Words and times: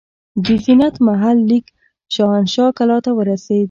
د 0.45 0.47
زینت 0.63 0.95
محل 1.07 1.37
لیک 1.49 1.65
شاهنشاه 2.15 2.71
کلا 2.77 2.97
ته 3.05 3.11
ورسېد. 3.17 3.59